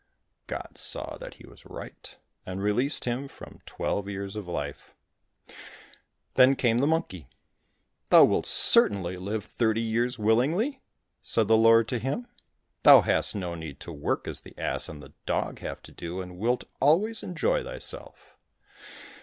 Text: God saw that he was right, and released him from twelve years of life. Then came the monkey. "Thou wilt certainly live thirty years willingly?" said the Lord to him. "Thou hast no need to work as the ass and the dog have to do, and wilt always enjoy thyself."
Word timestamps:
God 0.47 0.79
saw 0.79 1.15
that 1.19 1.35
he 1.35 1.45
was 1.45 1.63
right, 1.67 2.17
and 2.43 2.63
released 2.63 3.05
him 3.05 3.27
from 3.27 3.61
twelve 3.67 4.09
years 4.09 4.35
of 4.35 4.47
life. 4.47 4.95
Then 6.33 6.55
came 6.55 6.79
the 6.79 6.87
monkey. 6.87 7.27
"Thou 8.09 8.25
wilt 8.25 8.47
certainly 8.47 9.15
live 9.17 9.43
thirty 9.45 9.79
years 9.79 10.17
willingly?" 10.17 10.81
said 11.21 11.47
the 11.47 11.55
Lord 11.55 11.87
to 11.89 11.99
him. 11.99 12.25
"Thou 12.81 13.01
hast 13.01 13.35
no 13.35 13.53
need 13.53 13.79
to 13.81 13.91
work 13.91 14.27
as 14.27 14.41
the 14.41 14.57
ass 14.57 14.89
and 14.89 15.03
the 15.03 15.13
dog 15.27 15.59
have 15.59 15.83
to 15.83 15.91
do, 15.91 16.19
and 16.19 16.39
wilt 16.39 16.63
always 16.79 17.21
enjoy 17.21 17.63
thyself." 17.63 18.35